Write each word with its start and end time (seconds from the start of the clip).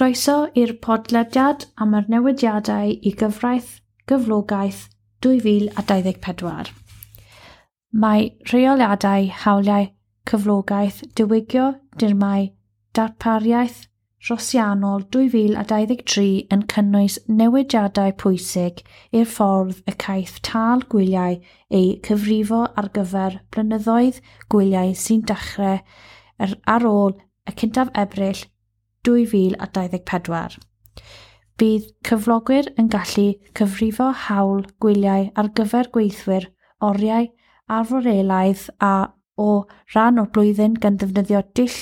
Croeso 0.00 0.34
i'r 0.56 0.70
podlediad 0.80 1.66
am 1.84 1.90
yr 1.98 2.06
newidiadau 2.08 2.92
i 3.04 3.10
gyfraith 3.20 3.72
gyflogaeth 4.08 4.78
2024. 5.26 6.70
Mae 8.04 8.22
rheoliadau 8.48 9.26
hawliau 9.42 9.90
cyflogaeth 10.30 11.02
diwygio 11.20 11.66
dirmau 12.00 12.46
darpariaeth 12.96 13.82
rosiannol 14.30 15.04
2023 15.18 16.24
yn 16.56 16.64
cynnwys 16.72 17.18
newidiadau 17.42 18.14
pwysig 18.24 18.80
i'r 19.12 19.28
ffordd 19.34 19.82
y 19.84 19.96
caiff 20.06 20.38
tal 20.48 20.86
gwyliau 20.94 21.36
ei 21.80 21.90
cyfrifo 22.08 22.62
ar 22.72 22.88
gyfer 22.96 23.36
blynyddoedd 23.52 24.22
gwyliau 24.56 24.96
sy'n 25.02 25.28
dechrau 25.28 25.76
ar 26.78 26.88
ôl 26.94 27.20
y 27.20 27.56
cyntaf 27.60 27.92
ebryll 28.06 28.46
2024. 29.06 30.58
Bydd 31.60 31.86
cyflogwyr 32.08 32.66
yn 32.80 32.88
gallu 32.92 33.28
cyfrifo 33.58 34.08
hawl 34.26 34.60
gwyliau 34.80 35.28
ar 35.40 35.48
gyfer 35.56 35.86
gweithwyr, 35.92 36.44
oriau, 36.80 37.28
arforelaidd 37.70 38.62
a 38.80 39.12
o 39.40 39.64
ran 39.94 40.18
o'r 40.22 40.30
blwyddyn 40.34 40.74
gan 40.82 40.96
ddefnyddio 41.00 41.40
dill 41.56 41.78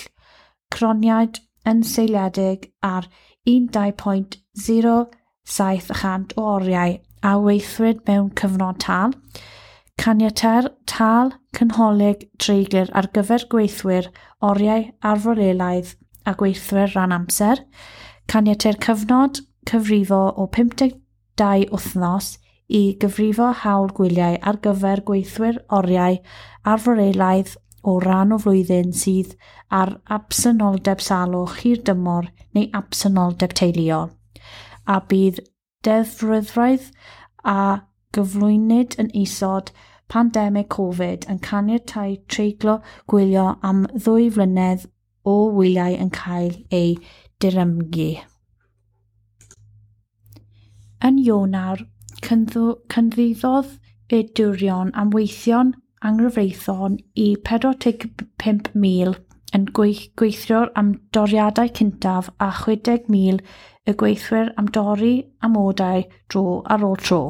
croniad 0.74 1.34
yn 1.68 1.78
seiliedig 1.86 2.60
ar 2.86 3.04
12.07% 3.48 6.32
o 6.38 6.40
oriau 6.56 6.92
a 7.22 7.38
weithred 7.42 8.00
mewn 8.06 8.30
cyfnod 8.38 8.78
tal, 8.84 9.10
caniater 9.98 10.64
tal 10.86 11.32
cynholig 11.56 12.18
treigr 12.38 12.88
ar 12.98 13.06
gyfer 13.14 13.42
gweithwyr 13.54 14.06
oriau 14.50 14.82
arforelaidd 15.12 15.90
a 16.28 16.34
gweithwyr 16.40 16.92
ran 16.94 17.14
amser, 17.16 17.62
caniatyr 18.28 18.76
cyfnod 18.84 19.40
cyfrifo 19.68 20.20
o 20.36 20.46
52 20.56 21.68
wythnos 21.72 22.34
i 22.68 22.82
gyfrifo 23.02 23.48
hawl 23.62 23.88
gwyliau 23.96 24.36
ar 24.50 24.58
gyfer 24.66 25.02
gweithwyr 25.08 25.62
oriau 25.78 26.18
arforelaidd 26.72 27.54
o 27.88 27.98
ran 28.04 28.34
o 28.36 28.38
flwyddyn 28.42 28.92
sydd 29.02 29.34
ar 29.80 29.94
absynoldeb 30.18 31.04
salwch 31.08 31.56
hir 31.62 31.80
dymor 31.88 32.28
neu 32.56 32.68
absynoldeb 32.80 33.54
teuluol, 33.60 34.10
a 34.94 34.96
bydd 35.12 35.40
deddfryddraidd 35.86 36.90
a 37.54 37.60
gyflwynid 38.16 38.98
yn 39.00 39.10
isod 39.22 39.72
pandemig 40.12 40.68
Covid 40.74 41.26
yn 41.32 41.40
caniatau 41.44 42.16
treiglo 42.32 42.78
gwylio 43.12 43.48
am 43.70 43.84
ddwy 43.94 44.28
flynedd 44.36 44.88
o 45.24 45.36
wyliau 45.54 45.96
yn 45.98 46.10
cael 46.14 46.54
ei 46.74 46.96
dirymgu. 47.42 48.10
Yn 51.04 51.18
Ionar, 51.22 51.84
cyndiddodd 52.24 53.76
y 54.10 54.24
dwrion 54.38 54.90
am 54.98 55.12
weithion 55.14 55.74
anghyfreithon 56.08 56.98
i 57.14 57.28
45,000 57.48 59.18
yn 59.56 59.66
gweithio'r 59.76 60.72
am 60.80 60.92
doriadau 61.16 61.70
cyntaf 61.78 62.30
a 62.44 62.50
60,000 62.60 63.42
y 63.88 63.94
gweithwyr 64.02 64.50
am 64.60 64.68
dorri 64.76 65.14
amodau 65.48 66.02
dro 66.28 66.44
ar 66.74 66.84
ôl 66.88 66.98
tro. 67.04 67.20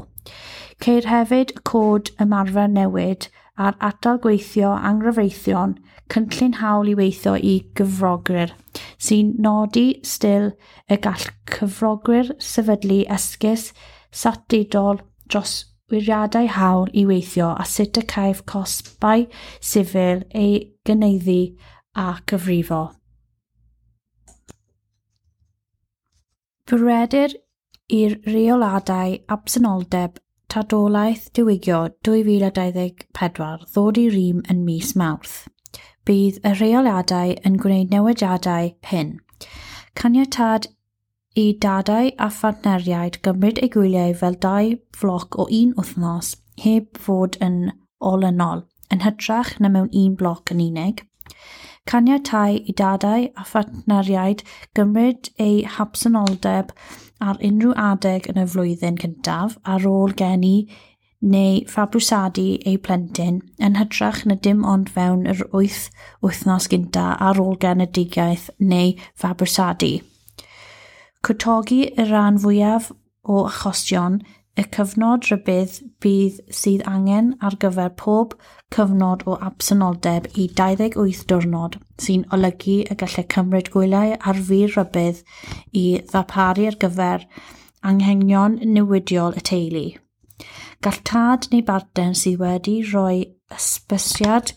Ceir 0.83 1.07
hefyd 1.11 1.55
cod 1.71 2.11
ymarfer 2.25 2.71
newid 2.73 3.29
ar 3.69 3.79
atal 3.91 4.19
gweithio 4.25 4.73
anghyfreithion 4.91 5.77
cynllun 6.13 6.59
hawl 6.61 6.89
i 6.91 6.95
weithio 6.99 7.35
i 7.37 7.55
gyfrogwyr, 7.79 8.53
sy'n 8.99 9.35
nodi 9.45 9.87
stil 10.07 10.53
y 10.89 10.99
gall 11.05 11.27
cyfrogwyr 11.53 12.35
sefydlu 12.43 13.03
esgus 13.17 13.73
satudol 14.23 15.03
dros 15.29 15.57
wiriadau 15.93 16.49
hawl 16.53 16.89
i 16.93 17.05
weithio 17.09 17.49
a 17.57 17.65
sut 17.69 18.01
y 18.01 18.05
caif 18.13 18.45
cosbau 18.53 19.27
sifil 19.73 20.25
ei 20.37 20.55
gyneiddu 20.89 21.41
a 21.97 22.09
cyfrifo. 22.29 22.83
Bwredir 26.69 27.37
i'r 27.89 28.19
reoladau 28.29 29.15
absenoldeb 29.35 30.19
Tadolaeth 30.53 31.31
Diwygio 31.37 31.79
2024 32.05 33.65
ddod 33.73 34.01
i 34.01 34.05
rîm 34.13 34.43
yn 34.53 34.67
mis 34.67 34.95
Mawrth 34.97 35.49
bydd 36.09 36.41
y 36.47 36.55
rheoliadau 36.57 37.35
yn 37.47 37.57
gwneud 37.61 37.93
newidiadau 37.93 38.73
hyn. 38.91 39.17
Caniatad 39.99 40.71
i 41.39 41.53
dadau 41.63 42.09
a 42.19 42.29
phartneriaid 42.35 43.21
gymryd 43.27 43.61
eu 43.63 43.71
gwyliau 43.75 44.15
fel 44.21 44.39
dau 44.45 44.73
floc 44.97 45.37
o 45.39 45.47
un 45.61 45.75
wythnos 45.79 46.33
heb 46.65 46.99
fod 47.05 47.37
yn 47.45 47.59
olynol, 48.01 48.65
yn 48.93 49.05
hytrach 49.05 49.53
na 49.61 49.71
mewn 49.75 49.93
un 50.03 50.17
bloc 50.19 50.55
yn 50.55 50.65
unig. 50.65 51.05
Caniatau 51.89 52.59
i 52.59 52.75
dadau 52.81 53.29
a 53.37 53.45
phartneriaid 53.53 54.43
gymryd 54.77 55.31
eu 55.45 55.63
hapsenoldeb 55.77 56.75
ar 57.21 57.41
unrhyw 57.51 57.75
adeg 57.85 58.29
yn 58.33 58.41
y 58.43 58.47
flwyddyn 58.55 58.99
cyntaf 59.03 59.57
ar 59.65 59.87
ôl 59.89 60.17
geni 60.19 60.57
neu 61.21 61.63
ffabrwsadu 61.71 62.47
ei 62.71 62.77
plentyn 62.79 63.41
yn 63.69 63.79
hytrach 63.81 64.25
na 64.27 64.37
dim 64.47 64.65
ond 64.73 64.93
fewn 64.95 65.27
yr 65.33 65.43
wyth 65.55 65.89
wythnos 66.25 66.69
gynta 66.71 67.09
ar 67.29 67.41
ôl 67.43 67.59
genedigaeth 67.65 68.49
neu 68.59 68.95
ffabrwsadu. 69.09 69.99
Cwtogi 71.27 71.81
y 71.99 72.07
rhan 72.07 72.39
fwyaf 72.39 72.93
o 73.25 73.45
achosion 73.49 74.21
y 74.59 74.65
cyfnod 74.75 75.27
rybydd 75.31 75.75
bydd 76.03 76.39
sydd 76.61 76.87
angen 76.91 77.35
ar 77.49 77.57
gyfer 77.63 77.93
pob 78.03 78.35
cyfnod 78.75 79.23
o 79.31 79.37
absenoldeb 79.49 80.27
i 80.35 80.49
28 80.61 81.27
diwrnod 81.31 81.79
sy'n 82.05 82.25
olygu 82.35 82.81
y 82.83 82.97
gallai 83.03 83.27
cymryd 83.35 83.71
gwyliau 83.75 84.17
ar 84.19 84.43
fyr 84.51 84.75
rybydd 84.75 85.23
i 85.83 85.87
ddaparu 86.11 86.67
ar 86.71 86.79
gyfer 86.87 87.27
anghenion 87.93 88.59
newidiol 88.75 89.39
y 89.39 89.45
teulu 89.51 89.87
gall 90.85 91.01
tad 91.11 91.49
neu 91.53 91.65
barten 91.71 92.15
sydd 92.21 92.41
wedi 92.43 92.77
rhoi 92.91 93.19
ysbysiad 93.57 94.53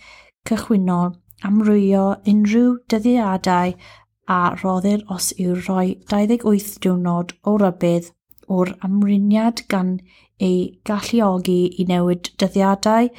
cychwynol 0.50 1.14
amrwyo 1.50 2.06
unrhyw 2.34 2.74
dyddiadau 2.94 3.76
a 4.36 4.42
roddir 4.62 5.06
os 5.16 5.32
yw 5.44 5.56
rhoi 5.62 5.88
28 6.14 6.76
diwrnod 6.86 7.34
o 7.52 7.56
rybydd 7.62 8.12
o'r 8.58 8.74
amryniad 8.88 9.64
gan 9.74 9.96
ei 10.48 10.60
galluogi 10.88 11.60
i 11.82 11.88
newid 11.90 12.32
dyddiadau 12.42 13.10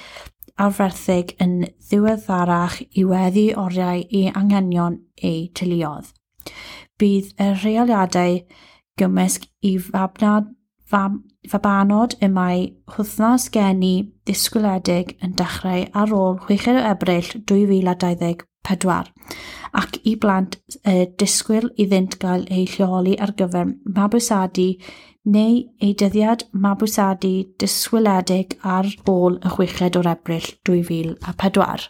arferthig 0.62 1.34
yn 1.42 1.54
ddiweddarach 1.66 2.80
i 3.00 3.04
weddi 3.08 3.46
oriau 3.64 4.02
i 4.20 4.24
anghenion 4.30 4.98
ei 5.30 5.48
teuluodd. 5.58 6.10
Bydd 6.98 7.32
y 7.40 7.52
rheoliadau 7.56 8.40
gymysg 9.00 9.48
i 9.66 9.76
fabnad 9.82 10.50
fabanod 10.90 12.16
y 12.20 12.28
mae 12.32 12.64
hwthnos 12.94 13.48
geni 13.54 13.94
disgwyledig 14.28 15.14
yn 15.24 15.36
dechrau 15.38 15.86
ar 16.02 16.14
ôl 16.16 16.38
6 16.48 16.68
o 16.74 16.82
ebryll 16.92 17.30
2024 17.52 19.12
ac 19.82 19.96
i 20.04 20.16
blant 20.24 20.58
y 20.88 21.06
disgwyl 21.20 21.70
iddynt 21.84 22.18
gael 22.22 22.44
eu 22.50 22.66
lleoli 22.74 23.16
ar 23.24 23.32
gyfer 23.38 23.72
mabwysadu 23.96 24.68
neu 25.24 25.56
ei 25.80 25.94
dyddiad 26.02 26.44
mabwysadu 26.66 27.32
disgwyledig 27.62 28.58
ar 28.76 28.90
ôl 29.08 29.38
y 29.38 29.54
6 29.56 29.98
o 30.00 30.04
ebryll 30.12 30.52
2004. 30.68 31.88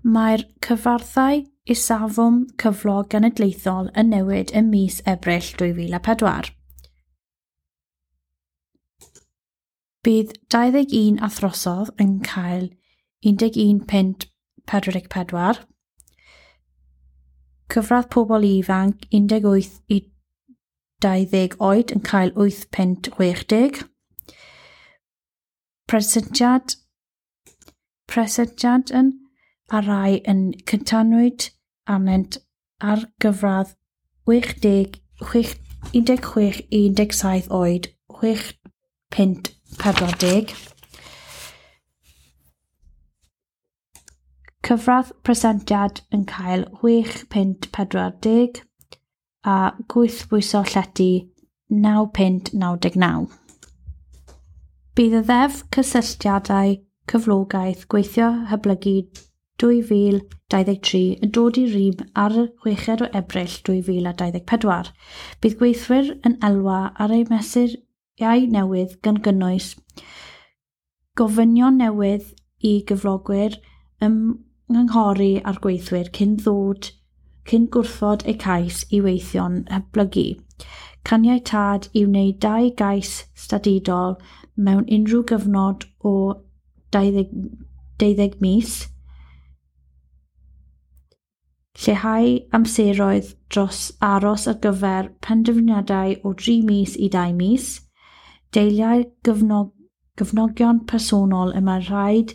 Mae'r 0.00 0.46
cyfarthau 0.64 1.42
isafwm 1.70 2.44
cyflog 2.60 3.10
genedlaethol 3.12 3.90
yn 4.00 4.14
newid 4.14 4.54
ym 4.56 4.70
mis 4.72 5.02
Ebrill 5.06 5.52
2004. 5.60 6.59
Bydd 10.00 10.30
21 10.48 11.18
athrosodd 11.20 11.90
yn 12.00 12.24
cael 12.24 12.70
11.44, 13.28 15.58
cyfradd 17.74 18.08
pobl 18.14 18.46
ifanc 18.48 19.04
18 19.18 19.68
i 19.92 19.98
20 21.04 21.58
oed 21.68 21.92
yn 21.92 22.00
cael 22.08 22.32
8.60, 22.46 23.84
presentiad, 25.92 26.80
presentiad 28.08 28.96
yn 29.02 29.12
a 29.68 29.84
rai 29.84 30.24
yn 30.24 30.42
cyntannwyd 30.64 31.52
anent 31.98 32.40
ar 32.80 33.04
gyfradd 33.20 33.76
60, 34.24 34.96
16, 35.20 35.60
16, 35.92 36.64
17 36.72 37.52
oed 37.62 37.92
6 38.24 38.54
pint 39.12 39.59
40. 39.78 40.54
Cyfradd 44.66 45.12
presentiad 45.26 46.02
yn 46.14 46.26
cael 46.30 46.66
6.40 46.82 48.60
a 49.50 49.56
gwythbwyso 49.94 50.60
llety 50.68 51.10
9.99. 51.70 53.30
Bydd 54.98 55.16
y 55.16 55.24
ddef 55.30 55.62
cysylltiadau 55.74 56.76
cyflogaeth 57.10 57.86
gweithio 57.90 58.30
hyblygu 58.50 58.96
2023 59.62 61.02
yn 61.24 61.32
dod 61.36 61.58
i 61.60 61.66
rym 61.70 62.04
ar 62.24 62.36
y 62.42 62.46
6 62.64 63.04
o 63.06 63.10
Ebrill 63.22 63.54
2024. 63.68 64.90
Bydd 65.40 65.56
gweithwyr 65.62 66.12
yn 66.28 66.36
elwa 66.50 66.82
ar 67.00 67.14
eu 67.16 67.24
mesur 67.30 67.78
iau 68.18 68.46
newydd 68.56 68.98
gan 69.06 69.20
gynnwys 69.26 69.74
gofynion 71.20 71.80
newydd 71.80 72.30
i 72.70 72.72
gyflogwyr 72.90 73.56
ymgynghori 74.06 75.32
a'r 75.44 75.60
gweithwyr 75.64 76.10
cyn 76.18 76.36
ddod 76.42 76.90
cyn 77.50 77.66
gwrthod 77.74 78.22
eu 78.30 78.36
cais 78.44 78.84
i 78.94 79.00
weithio'n 79.04 79.64
hyblygu, 79.72 80.28
Caniau 81.08 81.40
tad 81.50 81.88
i 81.96 82.04
wneud 82.04 82.38
dau 82.44 82.68
gais 82.76 83.10
stadidol 83.44 84.16
mewn 84.68 84.84
unrhyw 84.96 85.22
gyfnod 85.30 85.86
o 86.10 86.14
12 86.96 88.36
mis, 88.44 88.74
lleihau 91.80 92.34
amseroedd 92.58 93.32
dros 93.54 93.80
aros 94.10 94.46
ar 94.52 94.58
gyfer 94.66 95.08
penderfyniadau 95.26 96.18
o 96.22 96.34
3 96.44 96.58
mis 96.68 96.96
i 97.00 97.08
2 97.16 97.32
mis, 97.40 97.70
Deiliau 98.50 99.04
gyfnog 99.26 99.68
gyfnogion 100.18 100.80
personol 100.90 101.52
y 101.54 101.60
mae 101.64 101.82
rhaid 101.86 102.32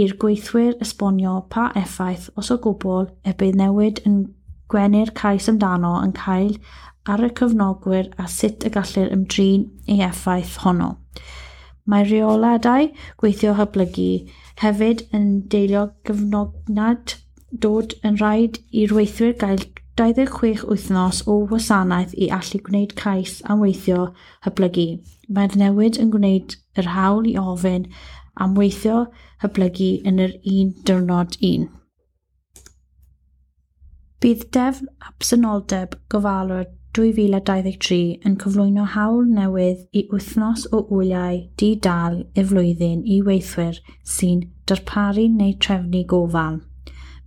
i'r 0.00 0.14
gweithwyr 0.22 0.78
esbonio 0.84 1.34
pa 1.52 1.66
effaith, 1.78 2.30
os 2.40 2.48
o 2.54 2.56
gwbl, 2.64 3.10
y 3.28 3.34
bydd 3.36 3.58
newid 3.60 4.00
yn 4.08 4.22
gwenu'r 4.72 5.12
cais 5.18 5.50
amdano 5.52 5.92
yn 6.00 6.14
cael 6.16 6.54
ar 7.10 7.24
y 7.26 7.30
cyfnogwyr 7.40 8.08
a 8.22 8.26
sut 8.30 8.64
y 8.66 8.72
gallir 8.72 9.12
ymdrin 9.14 9.66
ei 9.86 10.00
effaith 10.06 10.56
honno. 10.64 10.94
Mae 11.90 12.06
reoladau 12.08 12.88
gweithio 13.20 13.52
hyblygu 13.58 14.10
hefyd 14.62 15.04
yn 15.16 15.28
deilio 15.52 15.86
gyfnognad 16.08 17.16
dod 17.64 17.96
yn 18.06 18.16
rhaid 18.20 18.60
i'r 18.70 18.94
weithwyr 18.96 19.36
gael 19.40 19.64
26 20.00 20.64
wythnos 20.64 21.18
o 21.28 21.34
wasanaeth 21.50 22.14
i 22.24 22.30
allu 22.32 22.58
gwneud 22.66 22.92
cais 23.00 23.32
am 23.52 23.60
weithio 23.60 24.06
hyblygu. 24.46 24.86
Mae'r 25.36 25.56
newid 25.60 25.98
yn 26.00 26.12
gwneud 26.14 26.54
yr 26.80 26.88
hawl 26.94 27.28
i 27.28 27.34
ofyn 27.42 27.84
am 28.40 28.54
weithio 28.56 29.02
hyblygu 29.44 29.90
yn 30.08 30.22
yr 30.24 30.32
un 30.54 30.70
diwrnod 30.88 31.36
un. 31.50 31.68
Bydd 34.24 34.46
defn 34.56 34.88
absenoldeb 35.10 35.98
gofalwyr 36.14 36.64
2023 36.96 38.00
yn 38.24 38.40
cyflwyno 38.40 38.88
hawl 38.94 39.28
newydd 39.36 39.84
i 39.92 40.06
wythnos 40.14 40.64
o 40.72 40.80
wyliau 40.94 41.44
di-dal 41.60 42.22
y 42.32 42.48
flwyddyn 42.48 43.04
i 43.04 43.20
weithwyr 43.28 43.84
sy'n 44.16 44.46
darparu 44.64 45.28
neu 45.36 45.52
trefnu 45.60 46.06
gofal. 46.08 46.62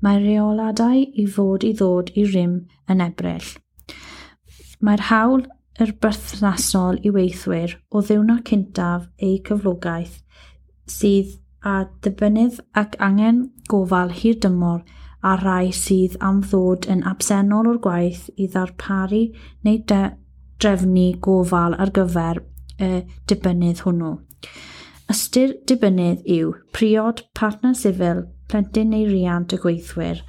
Mae 0.04 0.20
reoladau 0.20 1.00
i 1.00 1.26
fod 1.32 1.64
i 1.64 1.72
ddod 1.80 2.10
i 2.20 2.26
rym 2.28 2.56
yn 2.92 3.04
ebryll. 3.04 3.54
Mae'r 4.84 5.06
hawl 5.08 5.46
yr 5.82 5.94
berthnasol 6.04 7.00
i 7.08 7.12
weithwyr 7.16 7.78
o 7.90 8.02
ddiwrnod 8.04 8.44
cyntaf 8.50 9.08
eu 9.28 9.38
cyflogaeth 9.48 10.20
sydd 10.92 11.38
a 11.64 11.86
dibynnydd 12.04 12.60
ac 12.82 12.98
angen 13.08 13.40
gofal 13.72 14.12
hir 14.20 14.36
dymor 14.44 14.84
a 15.24 15.38
rai 15.40 15.72
sydd 15.72 16.20
am 16.30 16.42
ddod 16.44 16.90
yn 16.92 17.06
absennol 17.08 17.72
o'r 17.72 17.80
gwaith 17.88 18.28
i 18.36 18.50
ddarparu 18.52 19.24
neu 19.64 19.80
drefnu 19.88 21.08
gofal 21.24 21.80
ar 21.80 21.96
gyfer 21.96 22.44
y 22.84 22.92
dibynnydd 23.32 23.86
hwnnw. 23.88 24.18
Ystyr 25.14 25.56
dibynnydd 25.70 26.28
yw 26.28 26.52
priod 26.76 27.24
partner 27.40 27.76
sifil 27.78 28.26
plentyn 28.52 28.92
neu 28.94 29.08
riant 29.10 29.56
y 29.56 29.60
gweithwyr 29.64 30.24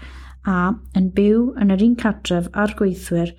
a 0.50 0.56
yn 0.98 1.10
byw 1.16 1.44
yn 1.60 1.72
yr 1.74 1.84
un 1.86 1.94
cartref 2.00 2.50
a'r 2.62 2.74
gweithwyr 2.78 3.32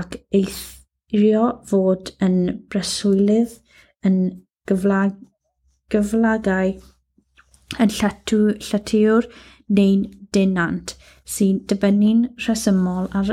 ac 0.00 0.18
eithrio 0.40 1.46
fod 1.70 2.12
yn 2.26 2.36
breswylydd 2.72 3.56
yn 4.06 4.18
gyflag, 4.68 5.16
gyflagau 5.92 6.74
yn 7.82 7.92
llatw, 7.98 8.40
llatiwr 8.68 9.28
neu'n 9.78 10.06
denant 10.34 10.94
sy'n 11.36 11.62
dibynnu'n 11.70 12.26
rhesymol 12.44 13.08
ar 13.18 13.32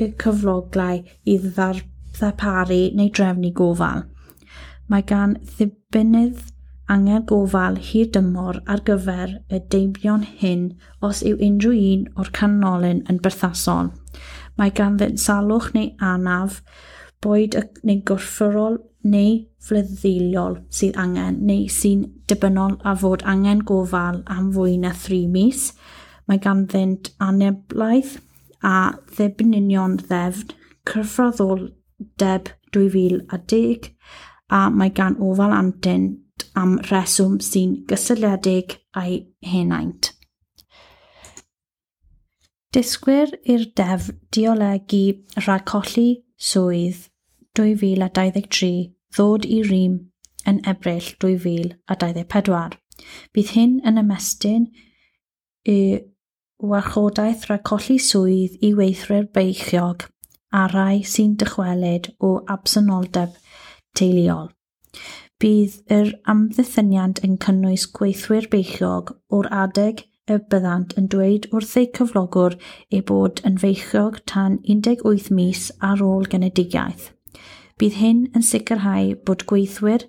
y 0.00 0.10
cyfloglau 0.22 1.02
i 1.28 1.36
ddarparu 1.44 2.80
neu 2.96 3.12
drefnu 3.18 3.52
gofal. 3.60 4.04
Mae 4.88 5.04
gan 5.08 5.36
ddibynydd 5.56 6.53
angen 6.90 7.24
gofal 7.28 7.76
hir 7.80 8.10
dymor 8.12 8.60
ar 8.70 8.82
gyfer 8.86 9.38
y 9.50 9.60
deibion 9.72 10.24
hyn 10.40 10.64
os 11.08 11.22
yw 11.24 11.38
unrhyw 11.46 11.76
un 11.92 12.08
o'r 12.20 12.30
canolyn 12.38 13.04
yn 13.10 13.20
berthasol. 13.24 13.92
Mae 14.58 14.72
ganddynt 14.74 15.22
salwch 15.22 15.70
neu 15.74 15.92
anaf, 16.12 16.60
boed 17.24 17.56
y, 17.58 17.62
neu 17.88 18.02
gorfforol 18.06 18.78
neu 19.04 19.38
flyddiliol 19.64 20.58
sydd 20.72 20.98
angen 21.00 21.40
neu 21.48 21.68
sy'n 21.72 22.04
dibynnol 22.28 22.76
a 22.84 22.94
fod 23.00 23.24
angen 23.28 23.64
gofal 23.68 24.20
am 24.36 24.50
fwy 24.54 24.76
na 24.80 24.92
3 25.06 25.24
mis. 25.32 25.70
Mae 26.28 26.40
ganddynt 26.40 27.12
aneblaeth 27.20 28.18
a 28.64 28.76
ddebnynion 29.16 29.98
ddefn, 30.04 30.52
cyfroddoldeb 30.88 32.52
2010 32.76 33.90
a 34.52 34.68
mae 34.70 34.92
gan 34.92 35.16
ofal 35.20 35.52
antyn 35.56 36.10
am 36.58 36.76
reswm 36.90 37.38
sy'n 37.42 37.74
gysylltiedig 37.90 38.78
a'i 39.00 39.18
henaint. 39.50 40.12
Disgwyr 42.74 43.30
i'r 43.46 43.68
def 43.78 44.08
diolegu 44.34 45.04
rhag 45.38 45.66
colli 45.70 46.08
swydd 46.50 47.04
2023 47.58 48.70
ddod 49.14 49.46
i 49.46 49.60
rîm 49.68 50.00
yn 50.50 50.58
ebryll 50.70 51.12
2024. 51.22 52.74
Bydd 53.34 53.52
hyn 53.54 53.78
yn 53.86 54.00
ymestyn 54.02 54.66
y 55.70 55.78
warchodaeth 56.62 57.46
rhag 57.48 57.62
colli 57.70 58.00
swydd 58.02 58.58
i 58.66 58.72
weithwyr 58.78 59.30
beichiog 59.38 60.08
a 60.54 60.66
rai 60.70 61.02
sy'n 61.14 61.38
dychwelyd 61.38 62.10
o 62.22 62.36
absynoldeb 62.56 63.38
teuluol. 63.98 64.50
Bydd 65.44 65.74
yr 65.92 66.06
amddiffyniad 66.32 67.18
yn 67.26 67.34
cynnwys 67.44 67.82
gweithwyr 67.92 68.46
beichiog 68.48 69.10
o'r 69.36 69.48
adeg 69.52 69.98
y 70.32 70.38
byddant 70.48 70.94
yn 70.96 71.10
dweud 71.12 71.50
wrth 71.52 71.74
eu 71.80 71.90
cyflogwr 71.98 72.56
eu 72.88 73.02
bod 73.10 73.42
yn 73.50 73.58
feichiog 73.60 74.16
tan 74.30 74.56
18 74.76 75.28
mis 75.36 75.66
ar 75.90 76.00
ôl 76.06 76.24
genedigaeth. 76.32 77.10
Bydd 77.76 78.00
hyn 78.00 78.24
yn 78.32 78.48
sicrhau 78.54 79.12
bod 79.28 79.44
gweithwyr 79.50 80.08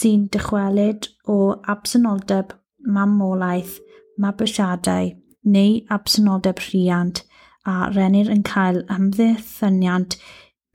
sy'n 0.00 0.30
dychwelyd 0.32 1.10
o 1.28 1.38
absynoldeb 1.76 2.56
mamolaeth, 2.96 3.76
mabwysiadau 4.16 5.12
neu 5.44 5.80
absynoldeb 5.92 6.64
rhiant 6.70 7.26
a 7.68 7.90
rennir 7.92 8.32
yn 8.32 8.46
cael 8.48 8.80
amddiffyniant 8.96 10.16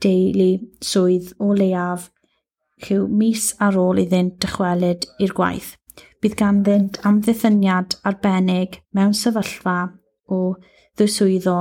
deulu 0.04 0.52
swydd 0.94 1.34
o 1.42 1.50
leiaf 1.58 2.12
yw 2.84 3.06
mis 3.08 3.48
ar 3.62 3.76
ôl 3.80 4.00
iddynt 4.02 4.36
dychwelyd 4.44 5.06
i'r 5.24 5.34
gwaith. 5.36 5.74
Bydd 6.20 6.36
ganddynt 6.40 6.98
amddiffyniad 7.08 7.96
arbennig 8.08 8.80
mewn 8.96 9.14
sefyllfa 9.16 9.78
o 10.32 10.40
ddwyswyddo 10.96 11.56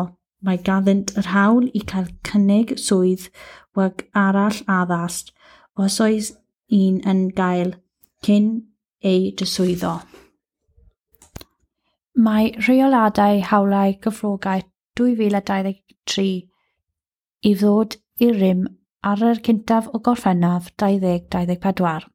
mae 0.45 0.59
ganddynt 0.67 1.13
yr 1.19 1.31
hawl 1.31 1.69
i 1.73 1.81
cael 1.91 2.09
cynnig 2.27 2.75
swydd 2.81 3.29
wag 3.77 4.03
arall 4.25 4.59
addast 4.79 5.31
os 5.85 5.99
oes 6.03 6.31
un 6.79 6.99
yn 7.11 7.25
gael 7.39 7.73
cyn 8.25 8.51
ei 9.11 9.31
dyswyddo. 9.39 9.95
Mae 12.25 12.53
rheoladau 12.61 13.41
hawlau 13.49 13.95
gyfrogaeth 14.03 14.69
2023 14.99 16.27
i 17.49 17.51
ddod 17.59 17.97
i'r 18.23 18.39
rym 18.39 18.63
ar 19.05 19.23
yr 19.29 19.41
cyntaf 19.45 19.89
o 19.93 20.01
gorffennaf 20.05 20.71
2024. 20.81 22.07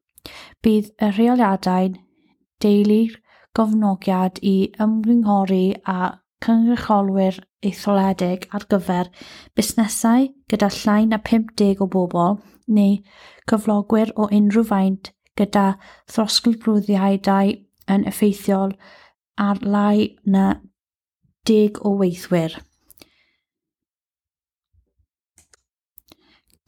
Bydd 0.61 0.89
y 1.01 1.11
rheoliadau'n 1.15 1.99
deulu'r 2.61 3.15
gofnogiad 3.57 4.39
i 4.45 4.55
ymgynghori 4.83 5.65
a 5.87 6.17
cynrycholwyr 6.45 7.39
eitholedig 7.65 8.47
ar 8.55 8.65
gyfer 8.69 9.09
busnesau 9.57 10.27
gyda 10.51 10.69
llai 10.77 11.05
na 11.09 11.19
50 11.29 11.83
o 11.83 11.87
bobl 11.95 12.39
neu 12.77 12.97
cyflogwyr 13.51 14.13
o 14.15 14.27
unrhyw 14.39 14.65
faint 14.71 15.11
gyda 15.39 15.67
throsglwyddiadau 16.13 17.53
yn 17.95 18.07
effeithiol 18.11 18.75
ar 19.45 19.61
lai 19.75 20.09
na 20.25 20.47
10 21.49 21.81
o 21.87 21.95
weithwyr. 22.01 22.57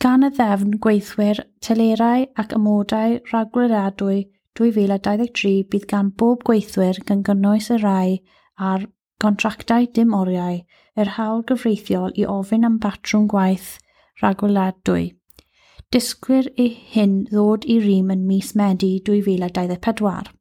gan 0.03 0.25
y 0.27 0.27
ddefn 0.35 0.71
gweithwyr 0.83 1.37
telerau 1.63 2.25
ac 2.41 2.53
ymodau 2.57 3.13
rhagweladwy 3.29 4.17
2023 4.59 5.53
bydd 5.71 5.85
gan 5.93 6.09
bob 6.19 6.41
gweithwyr 6.49 6.99
gan 7.07 7.21
gynnwys 7.29 7.69
y 7.71 7.77
rai 7.79 8.09
ar 8.71 8.83
gontractau 9.23 9.87
dim 9.95 10.11
oriau 10.17 10.59
yr 10.99 11.13
hawl 11.15 11.45
gyfreithiol 11.51 12.11
i 12.19 12.27
ofyn 12.35 12.67
am 12.67 12.75
batrwm 12.83 13.29
gwaith 13.31 13.69
rhagweladwy. 14.19 15.05
Disgwyr 15.95 16.51
i 16.59 16.67
hyn 16.97 17.15
ddod 17.31 17.63
i 17.63 17.79
rym 17.85 18.11
yn 18.11 18.27
mis 18.27 18.51
Medi 18.59 18.97
2024. 19.07 20.33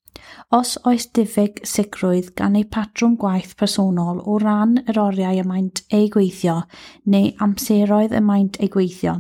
Os 0.53 0.75
oes 0.89 1.07
diffyg 1.17 1.63
sicrwydd 1.69 2.33
gan 2.39 2.57
ei 2.59 2.65
patrwm 2.77 3.15
gwaith 3.21 3.55
personol 3.61 4.21
o 4.29 4.39
ran 4.43 4.79
yr 4.85 5.01
oriau 5.01 5.41
y 5.41 5.45
maent 5.49 5.83
ei 5.99 6.09
gweithio 6.13 6.59
neu 7.15 7.33
amseroedd 7.47 8.15
y 8.19 8.23
maent 8.27 8.59
ei 8.61 8.71
gweithio, 8.73 9.15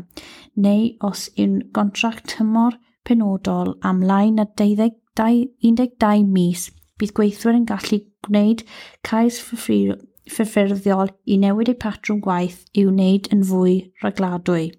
neu 0.56 0.90
os 1.09 1.28
yw'n 1.37 1.59
gontract 1.76 2.35
tymor 2.35 2.78
penodol 3.09 3.75
am 3.90 4.02
lai 4.06 4.30
na 4.30 4.47
12 4.61 6.28
mis, 6.37 6.68
bydd 6.99 7.14
gweithwyr 7.16 7.59
yn 7.59 7.68
gallu 7.68 7.99
gwneud 8.26 8.62
cais 9.09 9.40
ffurfiol 9.42 11.11
i 11.26 11.38
newid 11.42 11.73
eu 11.73 11.78
patrwm 11.85 12.21
gwaith 12.25 12.61
i 12.78 12.87
wneud 12.87 13.28
yn 13.35 13.42
fwy 13.49 13.78
ragladwy. 14.04 14.71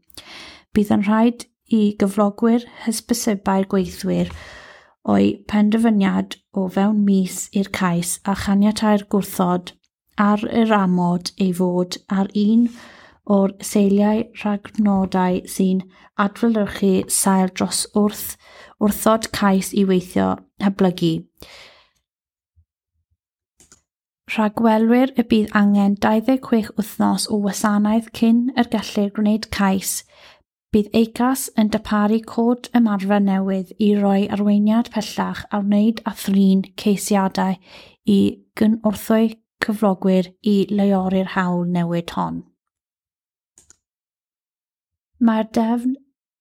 Bydd 0.73 0.93
yn 0.95 1.05
rhaid 1.07 1.47
i 1.73 1.81
gyflogwyr 1.99 2.65
hysbysebau'r 2.85 3.67
gweithwyr 3.71 4.31
o'i 5.11 5.29
penderfyniad 5.51 6.37
o 6.55 6.67
fewn 6.75 7.03
mis 7.07 7.47
i'r 7.59 7.69
cais 7.77 8.17
a 8.23 8.35
chaniatau'r 8.45 9.05
gwrthod 9.13 9.73
ar 10.25 10.43
yr 10.61 10.73
amod 10.77 11.33
ei 11.45 11.51
fod 11.59 11.97
ar 12.19 12.29
un 12.43 12.67
o'r 13.37 13.53
seiliau 13.71 14.23
rhagnodau 14.41 15.41
sy'n 15.55 15.83
adlewyrchu 16.25 16.93
sail 17.17 17.51
dros 17.59 17.85
wrth 17.99 18.35
wrthod 18.83 19.29
cais 19.37 19.71
i 19.73 19.85
weithio 19.89 20.29
hyblygu. 20.63 21.13
Rhagwelwyr 24.33 25.11
y 25.19 25.23
bydd 25.29 25.51
angen 25.59 25.95
26 26.03 26.71
wythnos 26.77 27.27
o 27.29 27.37
wasanaeth 27.43 28.09
cyn 28.17 28.45
yr 28.57 28.69
gellir 28.75 29.11
gwneud 29.17 29.49
cais 29.53 29.99
Bydd 30.73 30.95
EICAS 30.97 31.41
yn 31.61 31.67
darparu 31.73 32.17
cod 32.29 32.67
ymarfer 32.77 33.19
newydd 33.21 33.73
i 33.87 33.91
roi 33.93 34.23
arweiniad 34.35 34.87
pellach 34.95 35.43
ar 35.53 35.67
wneud 35.67 35.99
a 36.09 36.13
thrin 36.21 36.63
ceisiadau 36.81 37.59
i 38.09 38.15
gynwrthwy 38.57 39.27
cyfrogwyr 39.65 40.31
i 40.49 40.55
leori'r 40.79 41.29
hawl 41.35 41.61
newid 41.75 42.15
hon. 42.17 42.39
Mae'r 45.21 45.51
defn 45.59 45.93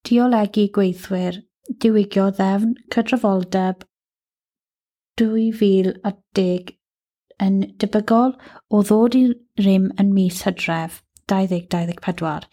diolegu 0.09 0.65
gweithwyr 0.79 1.43
diwygio 1.85 2.31
ddefn 2.39 2.73
cydrafoldeb 2.97 3.85
2010 5.21 6.73
yn 7.49 7.61
debygol 7.85 8.33
o 8.73 8.81
ddod 8.89 9.21
i 9.21 9.27
rym 9.67 9.93
yn 10.01 10.17
mis 10.17 10.41
hydref 10.49 11.03
2024 11.33 12.49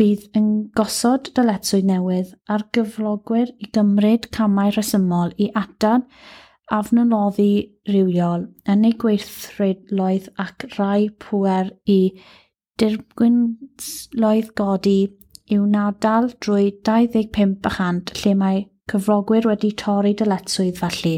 bydd 0.00 0.28
yn 0.38 0.48
gosod 0.78 1.30
dyletswydd 1.36 1.88
newydd 1.90 2.32
ar 2.54 2.64
gyflogwyr 2.76 3.52
i 3.58 3.68
gymryd 3.76 4.30
camau 4.36 4.72
rhesymol 4.72 5.34
i 5.36 5.50
adan 5.62 6.06
afnynoddi 6.72 7.50
rhywiol 7.90 8.46
yn 8.74 8.86
eu 8.88 8.94
gweithredoedd 9.04 10.30
ac 10.44 10.66
rai 10.78 11.08
pwer 11.24 11.72
i 11.96 12.00
dirgwynloedd 12.80 14.52
godi 14.58 15.00
i'w 15.52 15.64
nadal 15.68 16.30
drwy 16.44 16.70
25% 16.88 18.14
lle 18.22 18.36
mae 18.42 18.62
cyflogwyr 18.90 19.48
wedi 19.50 19.72
torri 19.82 20.12
dyletswydd 20.18 20.78
felly. 20.80 21.16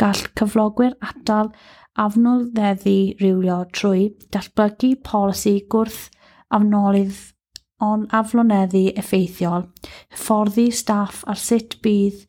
Gall 0.00 0.22
cyflogwyr 0.40 0.96
atal 1.10 1.52
afnoldeddu 1.98 2.98
rywio 3.20 3.58
trwy 3.74 4.08
datblygu 4.34 4.94
polisi 5.08 5.58
gwrth 5.74 6.06
afnolydd 6.58 7.18
o'n 7.84 8.06
afloneddu 8.14 8.88
effeithiol, 8.98 9.66
hyfforddi 10.14 10.68
staff 10.74 11.24
ar 11.30 11.38
sut 11.38 11.78
bydd 11.84 12.24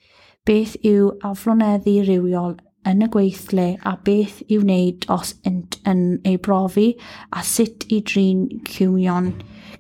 beth 0.46 0.75
yw 0.86 1.12
afloneddu 1.25 2.00
rhywiol 2.06 2.58
yn 2.89 3.03
y 3.06 3.10
gweithle 3.13 3.68
a 3.86 3.96
beth 4.06 4.39
i'w 4.48 4.63
wneud 4.63 5.08
os 5.13 5.34
ynt 5.48 5.79
yn 5.89 6.03
ei 6.25 6.38
brofi 6.46 6.89
a 7.36 7.44
sut 7.46 7.86
i 7.94 8.01
drin 8.12 8.46
cwnion, 8.70 9.34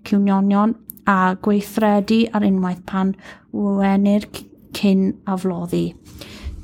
cwnionion 0.05 0.75
a 1.09 1.19
gweithredu 1.45 2.21
ar 2.33 2.45
unwaith 2.45 2.85
pan 2.89 3.15
wenir 3.53 4.27
cyn 4.77 5.05
afloddi. 5.25 5.85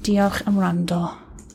Diolch 0.06 0.44
am 0.46 0.60
wrando. 0.62 1.25